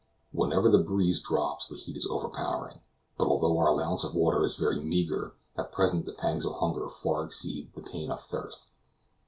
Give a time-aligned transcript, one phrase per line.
[0.31, 2.79] Whenever the breeze drops the heat is overpowering;
[3.19, 6.89] but although our allowance of water is very meager, at present the pangs of hunger
[6.89, 8.69] far exceed the pain of thirst.